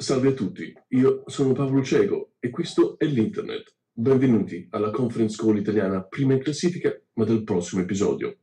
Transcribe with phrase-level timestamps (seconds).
[0.00, 3.74] Salve a tutti, io sono Paolo Cego e questo è l'Internet.
[3.90, 8.38] Benvenuti alla conference call italiana prima in classifica, ma del prossimo episodio.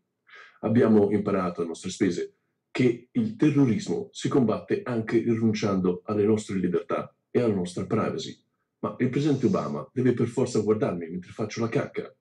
[0.60, 7.16] Abbiamo imparato a nostre spese che il terrorismo si combatte anche rinunciando alle nostre libertà
[7.32, 8.38] e alla nostra privacy.
[8.80, 12.14] Ma il presidente Obama deve per forza guardarmi mentre faccio la cacca.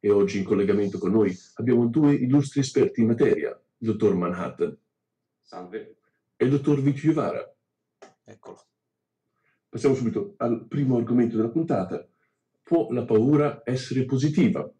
[0.00, 4.76] E oggi in collegamento con noi abbiamo due illustri esperti in materia, il dottor Manhattan
[5.40, 5.96] Salve.
[6.36, 7.56] e il dottor Vito Iovara.
[8.24, 8.66] Eccolo.
[9.72, 12.06] Passiamo subito al primo argomento della puntata.
[12.62, 14.70] Può la paura essere positiva?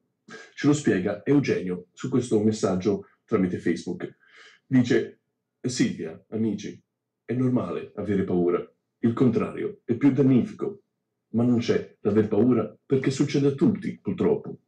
[0.54, 4.18] Ce lo spiega Eugenio su questo messaggio tramite Facebook.
[4.66, 5.20] Dice,
[5.62, 6.78] Silvia, amici,
[7.24, 8.70] è normale avere paura.
[8.98, 10.82] Il contrario è più dannifico.
[11.28, 14.58] Ma non c'è da aver paura perché succede a tutti, purtroppo.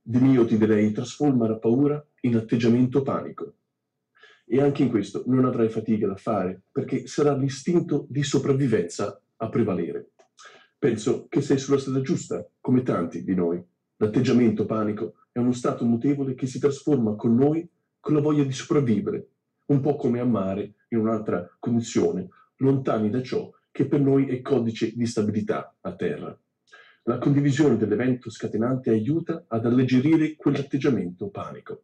[0.00, 3.54] Di mio ti direi trasforma la paura in atteggiamento panico.
[4.48, 9.48] E anche in questo non avrai fatica da fare, perché sarà l'istinto di sopravvivenza a
[9.48, 10.10] prevalere.
[10.78, 13.60] Penso che sei sulla strada giusta, come tanti di noi.
[13.96, 18.52] L'atteggiamento panico è uno stato mutevole che si trasforma con noi con la voglia di
[18.52, 19.28] sopravvivere,
[19.66, 24.40] un po' come a mare, in un'altra condizione, lontani da ciò che per noi è
[24.40, 26.38] codice di stabilità a terra.
[27.02, 31.82] La condivisione dell'evento scatenante aiuta ad alleggerire quell'atteggiamento panico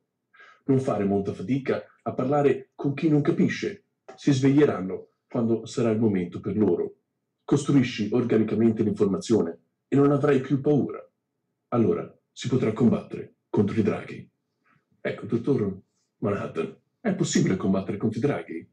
[0.64, 3.84] non fare molta fatica a parlare con chi non capisce.
[4.16, 6.94] Si sveglieranno quando sarà il momento per loro.
[7.44, 11.04] Costruisci organicamente l'informazione e non avrai più paura.
[11.68, 14.30] Allora si potrà combattere contro i draghi.
[15.00, 15.80] Ecco, dottor
[16.18, 18.70] Manhattan, è possibile combattere contro i draghi?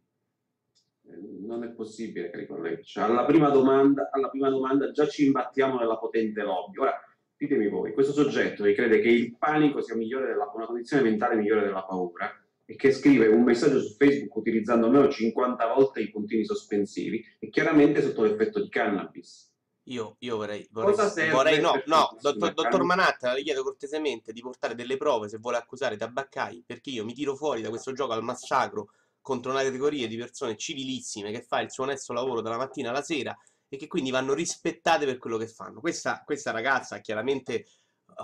[1.05, 2.83] Eh, Non è possibile, cari colleghi.
[2.83, 6.77] Cioè, alla, prima domanda, alla prima domanda già ci imbattiamo nella potente lobby.
[6.77, 6.93] Ora,
[7.39, 11.35] ditemi voi, questo soggetto che crede che il panico sia migliore della, una condizione mentale
[11.35, 12.29] migliore della paura
[12.65, 17.47] e che scrive un messaggio su Facebook utilizzando almeno 50 volte i puntini sospensivi è
[17.47, 19.47] chiaramente sotto l'effetto di cannabis.
[19.83, 22.83] Io, io vorrei, vorrei, serve vorrei no, no, dottor, dottor?
[22.83, 27.13] Manatta, le chiedo cortesemente di portare delle prove se vuole accusare Tabaccai, perché io mi
[27.13, 28.89] tiro fuori da questo gioco al massacro
[29.21, 33.01] contro una categoria di persone civilissime che fa il suo onesto lavoro dalla mattina alla
[33.01, 33.35] sera
[33.69, 35.79] e che quindi vanno rispettate per quello che fanno.
[35.79, 37.65] Questa, questa ragazza ha chiaramente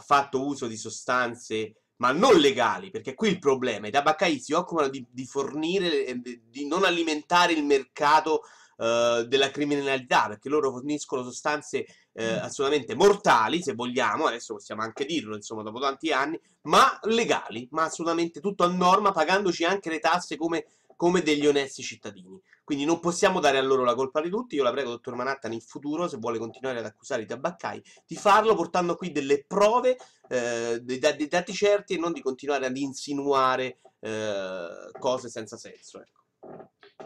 [0.01, 4.89] fatto uso di sostanze ma non legali, perché qui il problema, i tabaccai si occupano
[4.89, 8.41] di, di fornire, eh, di di non alimentare il mercato
[8.77, 15.05] eh, della criminalità, perché loro forniscono sostanze eh, assolutamente mortali, se vogliamo, adesso possiamo anche
[15.05, 19.99] dirlo, insomma, dopo tanti anni, ma legali, ma assolutamente tutto a norma, pagandoci anche le
[19.99, 22.41] tasse come, come degli onesti cittadini.
[22.63, 24.55] Quindi non possiamo dare a loro la colpa di tutti.
[24.55, 28.15] Io la prego, dottor Manhattan, in futuro, se vuole continuare ad accusare i tabaccai, di
[28.15, 29.97] farlo portando qui delle prove,
[30.29, 34.67] eh, dei, dei dati certi e non di continuare ad insinuare eh,
[34.97, 35.99] cose senza senso.
[36.01, 36.23] Ecco.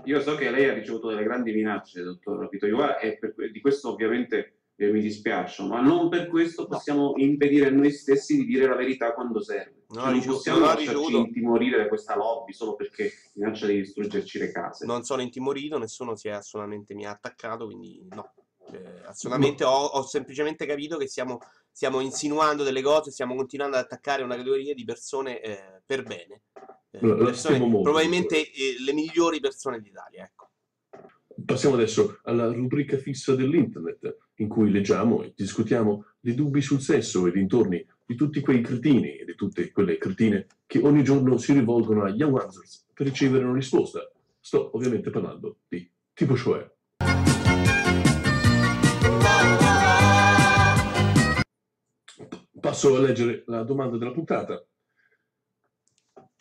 [0.05, 3.59] Io so che lei ha ricevuto delle grandi minacce, dottor Vito Iovara, e per di
[3.59, 8.45] questo ovviamente eh, mi dispiaccio, ma non per questo possiamo impedire a noi stessi di
[8.45, 9.83] dire la verità quando serve.
[9.89, 14.39] Non Cioè, non possiamo ho lasciarci intimorire da questa lobby solo perché minaccia di distruggerci
[14.39, 14.85] le case.
[14.85, 18.33] Non sono intimorito, nessuno si è assolutamente mi ha attaccato, quindi no.
[18.71, 23.83] Eh, assolutamente ho, ho semplicemente capito che stiamo, stiamo insinuando delle cose, stiamo continuando ad
[23.83, 26.43] attaccare una categoria di persone eh, per bene.
[26.91, 30.51] Eh, persone- probabilmente eh, le migliori persone d'Italia, ecco.
[31.43, 37.25] Passiamo adesso alla rubrica fissa dell'Internet, in cui leggiamo e discutiamo dei dubbi sul sesso
[37.27, 41.53] e dintorni di tutti quei cretini e di tutte quelle cretine che ogni giorno si
[41.53, 43.99] rivolgono a Young Answers per ricevere una risposta.
[44.39, 46.67] Sto ovviamente parlando di tipo cioè.
[52.59, 54.63] Passo a leggere la domanda della puntata.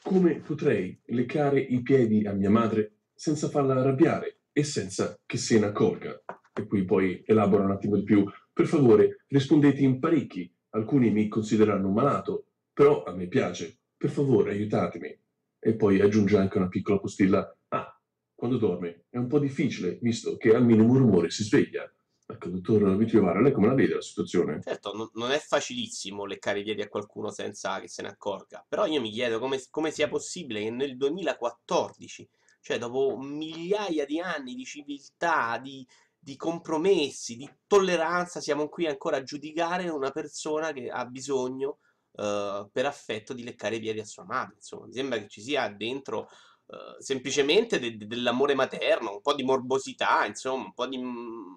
[0.02, 5.58] Come potrei leccare i piedi a mia madre senza farla arrabbiare e senza che se
[5.58, 6.20] ne accorga?
[6.58, 8.28] E qui poi elaboro un attimo di più.
[8.52, 10.52] Per favore, rispondete in parecchi.
[10.70, 13.78] Alcuni mi considereranno un malato, però a me piace.
[13.96, 15.16] Per favore, aiutatemi.
[15.60, 17.56] E poi aggiunge anche una piccola postilla.
[17.68, 17.96] Ah,
[18.34, 21.88] quando dorme è un po' difficile, visto che al minimo rumore si sveglia.
[22.26, 24.60] Ecco, dottor Vitriovara, lei come la vede la situazione?
[24.60, 28.64] Certo, non, non è facilissimo leccare i piedi a qualcuno senza che se ne accorga,
[28.68, 32.28] però io mi chiedo come, come sia possibile che nel 2014,
[32.60, 35.86] cioè dopo migliaia di anni di civiltà, di,
[36.28, 41.78] di compromessi, di tolleranza, siamo qui ancora a giudicare una persona che ha bisogno
[42.12, 44.56] eh, per affetto di leccare i piedi a sua madre.
[44.56, 46.28] Insomma, mi sembra che ci sia dentro
[46.66, 51.56] eh, semplicemente de- de- dell'amore materno, un po' di morbosità, insomma, un po' di, mm,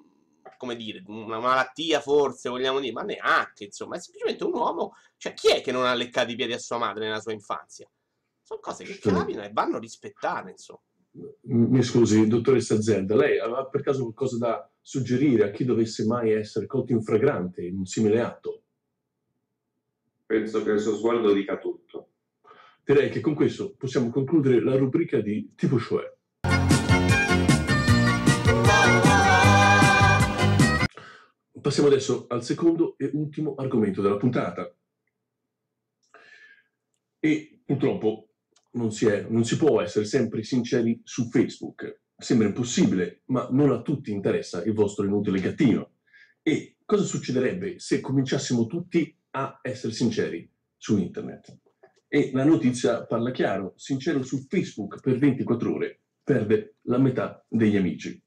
[0.58, 5.34] come dire, una malattia forse, vogliamo dire, ma neanche, insomma, è semplicemente un uomo, cioè
[5.34, 7.92] chi è che non ha leccato i piedi a sua madre nella sua infanzia?
[8.42, 9.26] Sono cose che Giustamente.
[9.26, 10.80] capitano e vanno rispettate, insomma.
[11.42, 16.31] Mi scusi, dottoressa Zenda, lei aveva per caso qualcosa da suggerire a chi dovesse mai
[16.31, 18.63] essere colto in fragrante in un simile atto?
[20.25, 22.08] Penso che il suo sguardo dica tutto.
[22.84, 26.00] Direi che con questo possiamo concludere la rubrica di Tipo Show.
[31.62, 34.74] Passiamo adesso al secondo e ultimo argomento della puntata.
[37.19, 38.31] E purtroppo
[38.72, 42.02] non si, è, non si può essere sempre sinceri su Facebook.
[42.18, 45.94] Sembra impossibile, ma non a tutti interessa il vostro inutile gattino.
[46.42, 51.60] E cosa succederebbe se cominciassimo tutti a essere sinceri su internet?
[52.08, 57.78] E la notizia parla chiaro, sincero su Facebook per 24 ore perde la metà degli
[57.78, 58.22] amici.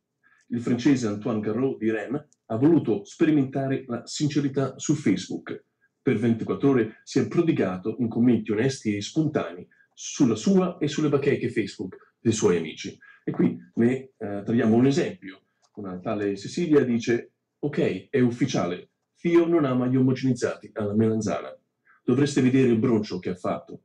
[0.49, 5.65] Il francese Antoine Garraud di Rennes ha voluto sperimentare la sincerità su Facebook.
[6.03, 11.09] Per 24 ore si è prodigato in commenti onesti e spontanei sulla sua e sulle
[11.09, 12.99] bacheche Facebook dei suoi amici.
[13.25, 15.41] E qui ne eh, traiamo un esempio.
[15.77, 21.57] Una tale Cecilia dice, ok, è ufficiale, Fio non ama gli omogenizzati alla melanzana.
[22.05, 23.85] Dovreste vedere il broncio che ha fatto.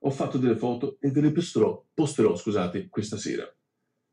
[0.00, 3.50] Ho fatto delle foto e ve le posterò, posterò scusate, questa sera.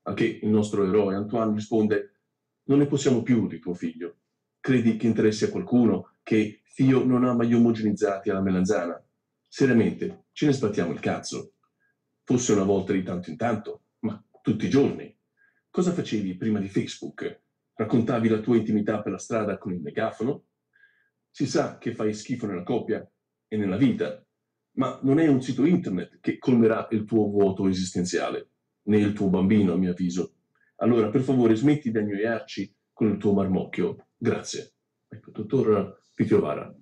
[0.03, 2.21] A che il nostro eroe Antoine risponde,
[2.67, 4.19] non ne possiamo più di tuo figlio.
[4.61, 9.03] Credi che interessi a qualcuno che Fio non ama gli omogenizzati alla melanzana?
[9.53, 11.55] Seriamente, ce ne sbattiamo il cazzo.
[12.23, 15.13] Fosse una volta di tanto in tanto, ma tutti i giorni.
[15.69, 17.41] Cosa facevi prima di Facebook?
[17.73, 20.45] Raccontavi la tua intimità per la strada con il megafono?
[21.29, 23.05] Si sa che fai schifo nella coppia
[23.49, 24.25] e nella vita,
[24.77, 28.51] ma non è un sito internet che colmerà il tuo vuoto esistenziale,
[28.83, 30.35] né il tuo bambino, a mio avviso.
[30.77, 34.07] Allora, per favore, smetti di annoiarci con il tuo marmocchio.
[34.15, 34.75] Grazie.
[35.09, 36.73] Ecco, dottor Pitiovara.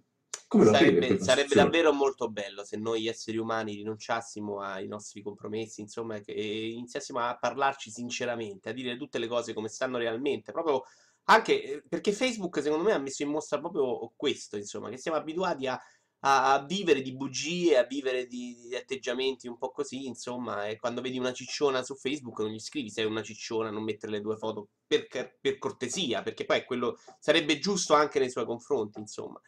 [0.50, 6.16] Come sarebbe, sarebbe davvero molto bello se noi esseri umani rinunciassimo ai nostri compromessi, insomma,
[6.26, 10.82] e iniziassimo a parlarci sinceramente, a dire tutte le cose come stanno realmente, proprio
[11.26, 15.18] anche eh, perché Facebook secondo me ha messo in mostra proprio questo, insomma, che siamo
[15.18, 15.80] abituati a
[16.22, 20.78] a, a vivere di bugie, a vivere di, di, atteggiamenti un po' così, insomma, e
[20.78, 24.22] quando vedi una cicciona su Facebook non gli scrivi sei una cicciona, non mettere le
[24.22, 25.08] due foto per,
[25.40, 29.40] per cortesia, perché poi quello sarebbe giusto anche nei suoi confronti, insomma.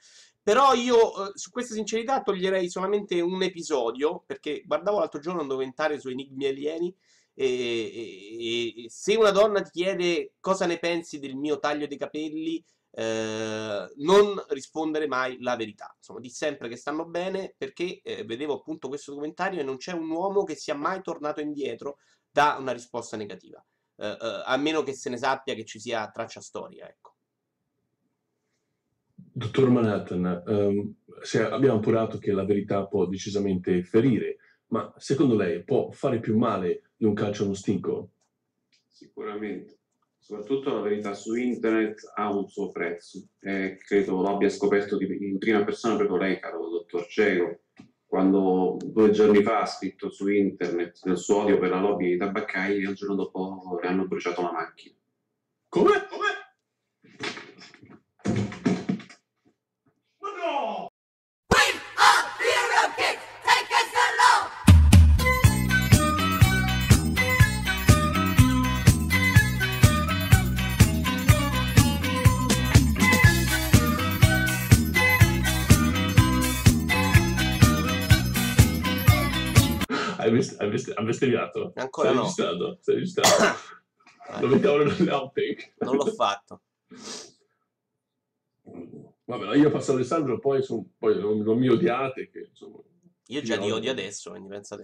[0.43, 5.47] Però io eh, su questa sincerità toglierei solamente un episodio, perché guardavo l'altro giorno un
[5.47, 6.95] documentario su enigmi alieni
[7.33, 11.97] e, e, e, se una donna ti chiede cosa ne pensi del mio taglio dei
[11.97, 15.93] capelli, eh, non rispondere mai la verità.
[15.97, 19.93] Insomma, di sempre che stanno bene perché eh, vedevo appunto questo documentario e non c'è
[19.93, 21.97] un uomo che sia mai tornato indietro
[22.29, 23.63] da una risposta negativa,
[23.97, 27.10] eh, eh a meno che se ne sappia che ci sia traccia storia, ecco.
[29.41, 30.93] Dottor Manhattan, um,
[31.49, 36.91] abbiamo appurato che la verità può decisamente ferire, ma secondo lei può fare più male
[36.95, 38.11] di un calcio allo stinco?
[38.87, 39.79] Sicuramente
[40.21, 45.39] soprattutto la verità su internet ha un suo prezzo e credo lo abbia scoperto in
[45.39, 47.61] prima persona proprio lei, caro dottor Cego,
[48.05, 52.17] quando due giorni fa ha scritto su internet del suo odio per la lobby dei
[52.17, 54.95] tabaccai e il giorno dopo le hanno bruciato la macchina.
[55.67, 56.07] Come?
[56.07, 56.40] Come?
[80.17, 81.71] Hai, vest- hai, vest- hai bestemmiato?
[81.75, 82.21] Ancora Stai no.
[82.21, 82.77] registrando?
[82.79, 83.55] Stai registrando?
[84.39, 85.31] Lo mettiamo.
[85.79, 86.61] Non l'ho fatto.
[89.37, 92.29] Vabbè, io passo Alessandro, poi, son, poi non, non mi odiate.
[92.29, 92.79] Che, insomma,
[93.27, 94.79] Io già ti odio adesso, quindi pensate.